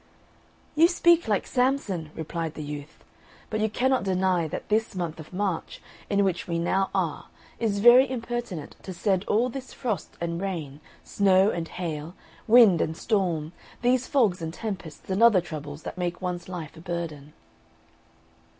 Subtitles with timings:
[0.73, 3.03] "You speak like Samson!" replied the youth;
[3.51, 7.27] "but you cannot deny that this month of March, in which we now are,
[7.59, 12.15] is very impertinent to send all this frost and rain, snow and hail,
[12.47, 13.51] wind and storm,
[13.83, 17.33] these fogs and tempests and other troubles, that make one's life a burden."